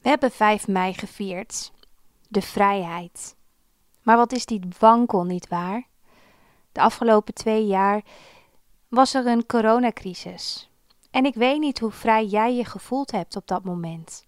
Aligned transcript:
We 0.00 0.08
hebben 0.08 0.30
5 0.30 0.68
mei 0.68 0.94
gevierd. 0.94 1.72
De 2.28 2.42
vrijheid. 2.42 3.36
Maar 4.02 4.16
wat 4.16 4.32
is 4.32 4.46
die 4.46 4.60
wankel, 4.78 5.24
niet 5.24 5.48
waar? 5.48 5.86
De 6.72 6.80
afgelopen 6.80 7.34
twee 7.34 7.66
jaar 7.66 8.02
was 8.88 9.14
er 9.14 9.26
een 9.26 9.46
coronacrisis. 9.46 10.70
En 11.10 11.24
ik 11.24 11.34
weet 11.34 11.60
niet 11.60 11.78
hoe 11.78 11.90
vrij 11.90 12.26
jij 12.26 12.54
je 12.54 12.64
gevoeld 12.64 13.10
hebt 13.10 13.36
op 13.36 13.46
dat 13.46 13.64
moment. 13.64 14.26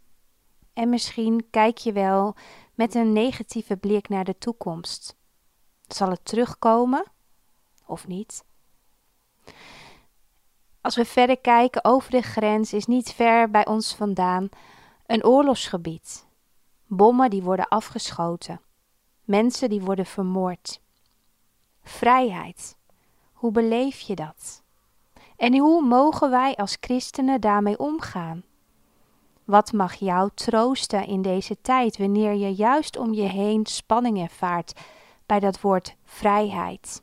En 0.73 0.89
misschien 0.89 1.47
kijk 1.51 1.79
je 1.79 1.93
wel 1.93 2.35
met 2.75 2.95
een 2.95 3.13
negatieve 3.13 3.77
blik 3.77 4.09
naar 4.09 4.25
de 4.25 4.39
toekomst. 4.39 5.17
Zal 5.87 6.11
het 6.11 6.25
terugkomen 6.25 7.05
of 7.87 8.07
niet? 8.07 8.45
Als 10.81 10.97
we 10.97 11.05
verder 11.05 11.39
kijken 11.39 11.85
over 11.85 12.11
de 12.11 12.23
grens, 12.23 12.73
is 12.73 12.87
niet 12.87 13.13
ver 13.13 13.51
bij 13.51 13.67
ons 13.67 13.95
vandaan 13.95 14.49
een 15.13 15.25
oorlogsgebied. 15.25 16.27
Bommen 16.87 17.31
die 17.31 17.43
worden 17.43 17.69
afgeschoten. 17.69 18.61
Mensen 19.25 19.69
die 19.69 19.81
worden 19.81 20.07
vermoord. 20.07 20.81
Vrijheid. 21.83 22.77
Hoe 23.33 23.53
beleef 23.53 24.01
je 24.01 24.15
dat? 24.15 24.63
En 25.37 25.59
hoe 25.59 25.83
mogen 25.83 26.31
wij 26.31 26.55
als 26.57 26.77
christenen 26.81 27.41
daarmee 27.41 27.79
omgaan? 27.79 28.43
Wat 29.45 29.73
mag 29.73 29.95
jou 29.95 30.31
troosten 30.35 31.07
in 31.07 31.23
deze 31.23 31.61
tijd 31.61 31.99
wanneer 31.99 32.35
je 32.35 32.55
juist 32.55 32.97
om 32.97 33.13
je 33.13 33.29
heen 33.29 33.67
spanning 33.67 34.21
ervaart 34.21 34.81
bij 35.27 35.41
dat 35.41 35.61
woord 35.61 35.97
vrijheid? 36.05 37.03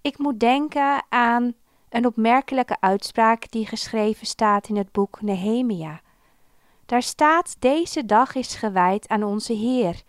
Ik 0.00 0.18
moet 0.18 0.40
denken 0.40 1.04
aan 1.08 1.54
een 1.88 2.06
opmerkelijke 2.06 2.76
uitspraak 2.80 3.50
die 3.50 3.66
geschreven 3.66 4.26
staat 4.26 4.68
in 4.68 4.76
het 4.76 4.92
boek 4.92 5.22
Nehemia. 5.22 6.00
Daar 6.90 7.02
staat: 7.02 7.56
Deze 7.58 8.04
dag 8.04 8.34
is 8.34 8.54
gewijd 8.54 9.08
aan 9.08 9.22
onze 9.22 9.52
Heer. 9.52 10.02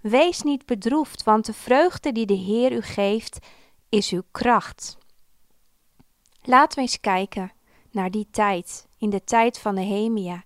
Wees 0.00 0.42
niet 0.42 0.66
bedroefd, 0.66 1.22
want 1.22 1.46
de 1.46 1.52
vreugde 1.52 2.12
die 2.12 2.26
de 2.26 2.34
Heer 2.34 2.72
u 2.72 2.80
geeft, 2.80 3.46
is 3.88 4.10
uw 4.10 4.22
kracht. 4.30 4.98
Laten 6.42 6.76
we 6.76 6.80
eens 6.80 7.00
kijken 7.00 7.52
naar 7.90 8.10
die 8.10 8.28
tijd, 8.30 8.86
in 8.98 9.10
de 9.10 9.24
tijd 9.24 9.58
van 9.58 9.74
Nehemia. 9.74 10.42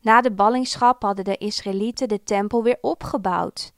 Na 0.00 0.20
de 0.20 0.32
ballingschap 0.32 1.02
hadden 1.02 1.24
de 1.24 1.36
Israëlieten 1.36 2.08
de 2.08 2.22
tempel 2.22 2.62
weer 2.62 2.78
opgebouwd. 2.80 3.72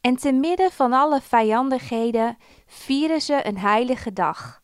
En 0.00 0.16
te 0.16 0.32
midden 0.32 0.70
van 0.70 0.92
alle 0.92 1.20
vijandigheden 1.20 2.36
vieren 2.66 3.20
ze 3.20 3.46
een 3.46 3.58
heilige 3.58 4.12
dag. 4.12 4.62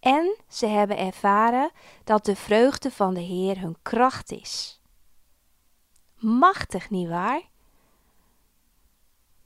En 0.00 0.36
ze 0.48 0.66
hebben 0.66 0.98
ervaren 0.98 1.70
dat 2.04 2.24
de 2.24 2.36
vreugde 2.36 2.90
van 2.90 3.14
de 3.14 3.20
Heer 3.20 3.60
hun 3.60 3.76
kracht 3.82 4.32
is. 4.32 4.77
Machtig, 6.18 6.90
nietwaar? 6.90 7.42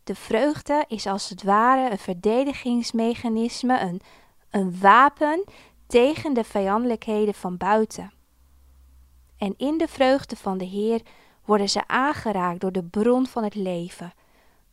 De 0.05 0.15
vreugde 0.15 0.85
is 0.89 1.07
als 1.07 1.29
het 1.29 1.43
ware 1.43 1.91
een 1.91 1.99
verdedigingsmechanisme, 1.99 3.81
een, 3.81 4.01
een 4.51 4.81
wapen 4.81 5.45
tegen 5.87 6.35
de 6.35 6.45
vijandelijkheden 6.45 7.35
van 7.35 7.57
buiten. 7.57 8.13
En 9.37 9.55
in 9.57 9.79
de 9.79 9.89
vreugde 9.89 10.37
van 10.37 10.59
de 10.59 10.65
Heer 10.65 11.03
worden 11.45 11.69
ze 11.69 11.89
aangeraakt 11.89 12.61
door 12.61 12.73
de 12.73 12.85
bron 12.85 13.27
van 13.27 13.45
het 13.45 13.55
leven, 13.55 14.13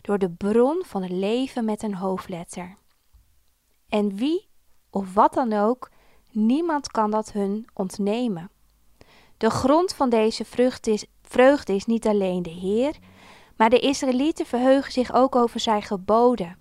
door 0.01 0.17
de 0.17 0.29
bron 0.29 0.83
van 0.85 1.01
het 1.01 1.11
leven 1.11 1.65
met 1.65 1.83
een 1.83 1.95
hoofdletter. 1.95 2.77
En 3.89 4.15
wie 4.15 4.47
of 4.89 5.13
wat 5.13 5.33
dan 5.33 5.53
ook, 5.53 5.89
niemand 6.31 6.91
kan 6.91 7.11
dat 7.11 7.31
hun 7.31 7.67
ontnemen. 7.73 8.49
De 9.37 9.49
grond 9.49 9.93
van 9.93 10.09
deze 10.09 10.45
vreugde 10.45 10.91
is, 10.91 11.05
vreugde 11.29 11.75
is 11.75 11.85
niet 11.85 12.07
alleen 12.07 12.43
de 12.43 12.49
Heer, 12.49 12.95
maar 13.55 13.69
de 13.69 13.79
Israëlieten 13.79 14.45
verheugen 14.45 14.91
zich 14.91 15.13
ook 15.13 15.35
over 15.35 15.59
zijn 15.59 15.81
geboden. 15.81 16.57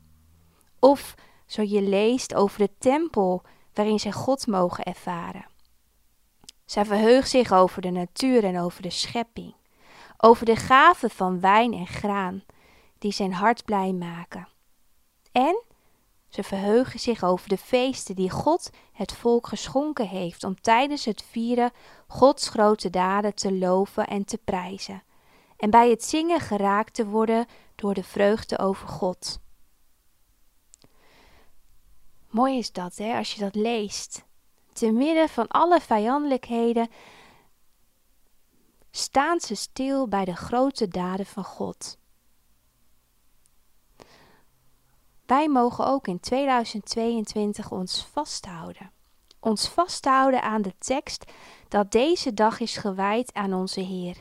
Of, 0.79 1.15
zo 1.47 1.63
je 1.63 1.83
leest, 1.83 2.35
over 2.35 2.59
de 2.59 2.71
tempel 2.79 3.43
waarin 3.73 3.99
zij 3.99 4.13
God 4.13 4.47
mogen 4.47 4.85
ervaren. 4.85 5.47
Zij 6.65 6.85
verheugt 6.85 7.31
zich 7.31 7.53
over 7.53 7.83
de 7.83 7.91
natuur 7.91 8.45
en 8.45 8.61
over 8.61 8.83
de 8.83 8.91
schepping, 8.91 9.55
over 10.17 10.47
de 10.47 10.57
gaven 10.57 11.11
van 11.11 11.41
wijn 11.41 11.73
en 11.73 11.87
graan, 11.87 12.45
die 12.99 13.13
zijn 13.13 13.33
hart 13.33 13.65
blij 13.65 13.93
maken. 13.93 14.49
En 15.33 15.63
ze 16.29 16.43
verheugen 16.43 17.01
zich 17.01 17.25
over 17.25 17.49
de 17.49 17.59
feesten 17.59 18.15
die 18.15 18.31
God 18.31 18.71
het 18.93 19.13
volk 19.13 19.47
geschonken 19.47 20.09
heeft 20.09 20.45
om 20.45 20.61
tijdens 20.61 21.05
het 21.05 21.23
vieren 21.31 21.73
Gods 22.07 22.49
grote 22.49 22.91
daden 22.91 23.35
te 23.35 23.53
loven 23.53 24.07
en 24.07 24.25
te 24.25 24.39
prijzen. 24.45 25.03
En 25.57 25.71
bij 25.71 25.91
het 25.91 26.05
zingen 26.05 26.41
geraakt 26.41 26.95
te 26.95 27.07
worden 27.07 27.47
door 27.75 27.95
de 27.95 28.03
vreugde 28.03 28.59
over 28.59 28.89
God. 28.89 29.41
Mooi 32.29 32.59
is 32.59 32.73
dat, 32.73 32.97
hè, 32.97 33.17
als 33.17 33.35
je 33.35 33.41
dat 33.41 33.55
leest. 33.55 34.25
Te 34.73 34.91
midden 34.91 35.29
van 35.29 35.49
alle 35.49 35.81
vijandelijkheden 35.81 36.89
staan 38.91 39.41
ze 39.41 39.55
stil 39.55 40.09
bij 40.09 40.25
de 40.25 40.37
grote 40.37 40.89
daden 40.89 41.27
van 41.27 41.45
God. 41.45 41.99
Wij 45.29 45.49
mogen 45.49 45.87
ook 45.87 46.07
in 46.07 46.21
2022 46.21 47.71
ons 47.71 48.07
vasthouden. 48.13 48.91
Ons 49.41 49.69
vasthouden 49.69 50.43
aan 50.43 50.63
de 50.63 50.75
tekst 50.79 51.33
dat 51.69 51.93
deze 51.93 52.35
dag 52.35 52.61
is 52.61 52.77
gewijd 52.77 53.35
aan 53.35 53.55
onze 53.55 53.81
Heer. 53.81 54.17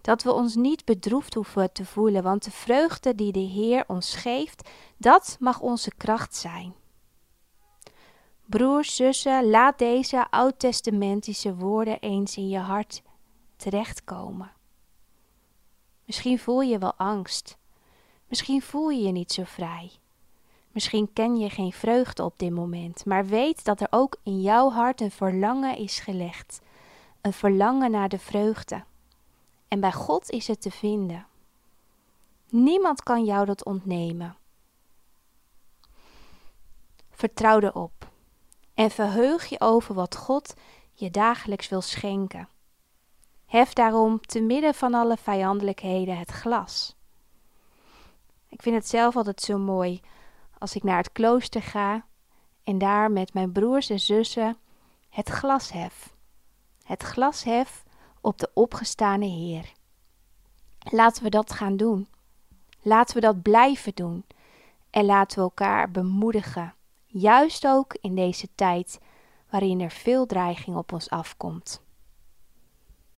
Dat 0.00 0.22
we 0.22 0.32
ons 0.32 0.54
niet 0.54 0.84
bedroefd 0.84 1.34
hoeven 1.34 1.72
te 1.72 1.84
voelen, 1.84 2.22
want 2.22 2.44
de 2.44 2.50
vreugde 2.50 3.14
die 3.14 3.32
de 3.32 3.38
Heer 3.38 3.84
ons 3.86 4.14
geeft, 4.14 4.68
dat 4.96 5.36
mag 5.40 5.60
onze 5.60 5.94
kracht 5.96 6.36
zijn. 6.36 6.74
Broers, 8.44 8.96
zussen, 8.96 9.50
laat 9.50 9.78
deze 9.78 10.30
oud-testamentische 10.30 11.54
woorden 11.54 11.98
eens 12.00 12.36
in 12.36 12.48
je 12.48 12.58
hart 12.58 13.02
terechtkomen. 13.56 14.52
Misschien 16.04 16.38
voel 16.38 16.60
je 16.60 16.78
wel 16.78 16.94
angst. 16.94 17.58
Misschien 18.26 18.62
voel 18.62 18.88
je 18.88 19.02
je 19.02 19.12
niet 19.12 19.32
zo 19.32 19.42
vrij. 19.44 19.90
Misschien 20.72 21.12
ken 21.12 21.36
je 21.36 21.50
geen 21.50 21.72
vreugde 21.72 22.24
op 22.24 22.38
dit 22.38 22.50
moment, 22.50 23.04
maar 23.04 23.26
weet 23.26 23.64
dat 23.64 23.80
er 23.80 23.86
ook 23.90 24.16
in 24.22 24.40
jouw 24.40 24.70
hart 24.70 25.00
een 25.00 25.10
verlangen 25.10 25.76
is 25.76 25.98
gelegd. 25.98 26.60
Een 27.20 27.32
verlangen 27.32 27.90
naar 27.90 28.08
de 28.08 28.18
vreugde. 28.18 28.84
En 29.68 29.80
bij 29.80 29.92
God 29.92 30.30
is 30.30 30.46
het 30.46 30.60
te 30.60 30.70
vinden. 30.70 31.26
Niemand 32.48 33.02
kan 33.02 33.24
jou 33.24 33.46
dat 33.46 33.64
ontnemen. 33.64 34.36
Vertrouw 37.10 37.60
erop 37.60 38.10
en 38.74 38.90
verheug 38.90 39.46
je 39.48 39.60
over 39.60 39.94
wat 39.94 40.16
God 40.16 40.54
je 40.94 41.10
dagelijks 41.10 41.68
wil 41.68 41.80
schenken. 41.80 42.48
Hef 43.46 43.72
daarom 43.72 44.20
te 44.20 44.40
midden 44.40 44.74
van 44.74 44.94
alle 44.94 45.16
vijandelijkheden 45.16 46.18
het 46.18 46.30
glas. 46.30 46.96
Ik 48.48 48.62
vind 48.62 48.74
het 48.74 48.88
zelf 48.88 49.16
altijd 49.16 49.40
zo 49.40 49.58
mooi 49.58 50.00
als 50.58 50.74
ik 50.74 50.82
naar 50.82 50.96
het 50.96 51.12
klooster 51.12 51.62
ga 51.62 52.04
en 52.64 52.78
daar 52.78 53.10
met 53.10 53.34
mijn 53.34 53.52
broers 53.52 53.90
en 53.90 54.00
zussen 54.00 54.56
het 55.08 55.28
glas 55.28 55.72
hef. 55.72 56.16
Het 56.82 57.02
glas 57.02 57.44
hef 57.44 57.84
op 58.20 58.38
de 58.38 58.50
opgestane 58.54 59.26
Heer. 59.26 59.72
Laten 60.78 61.22
we 61.22 61.30
dat 61.30 61.52
gaan 61.52 61.76
doen. 61.76 62.08
Laten 62.82 63.14
we 63.14 63.20
dat 63.20 63.42
blijven 63.42 63.94
doen. 63.94 64.24
En 64.90 65.04
laten 65.04 65.36
we 65.36 65.42
elkaar 65.42 65.90
bemoedigen. 65.90 66.74
Juist 67.06 67.66
ook 67.66 67.96
in 68.00 68.14
deze 68.14 68.48
tijd 68.54 69.00
waarin 69.50 69.80
er 69.80 69.90
veel 69.90 70.26
dreiging 70.26 70.76
op 70.76 70.92
ons 70.92 71.10
afkomt. 71.10 71.82